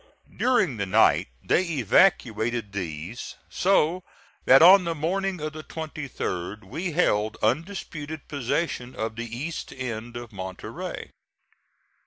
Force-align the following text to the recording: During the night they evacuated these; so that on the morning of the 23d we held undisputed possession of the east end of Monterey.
During 0.35 0.77
the 0.77 0.87
night 0.87 1.27
they 1.43 1.63
evacuated 1.63 2.71
these; 2.71 3.35
so 3.51 4.01
that 4.45 4.63
on 4.63 4.83
the 4.83 4.95
morning 4.95 5.39
of 5.39 5.53
the 5.53 5.63
23d 5.63 6.63
we 6.63 6.93
held 6.93 7.37
undisputed 7.43 8.27
possession 8.27 8.95
of 8.95 9.15
the 9.15 9.37
east 9.37 9.71
end 9.71 10.17
of 10.17 10.33
Monterey. 10.33 11.11